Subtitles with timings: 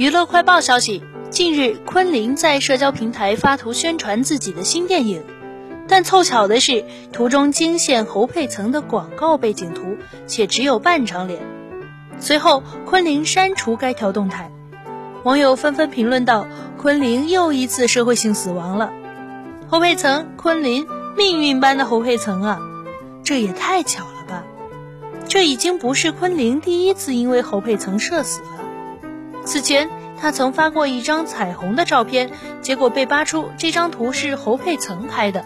[0.00, 5.22] 娱乐快报消息：近日，昆凌在社交平台发图宣传自己的新电影，
[5.86, 11.42] 但凑巧的是，图中惊现侯佩岑的广告背景图，且只有半张脸。
[12.18, 14.50] 随后，昆凌删除该条动态，
[15.22, 16.46] 网友纷纷评论道
[16.80, 18.90] ：“昆凌又一次社会性死亡了。”
[19.68, 22.58] 侯佩岑、昆凌，命运般的侯佩岑啊，
[23.22, 24.44] 这也太巧了吧！
[25.28, 28.48] 这已经不是昆凌第一次因为侯佩岑社死了。
[29.50, 32.30] 此前，他曾发过一张彩虹的照片，
[32.62, 35.44] 结果被扒出这张图是侯佩岑拍的。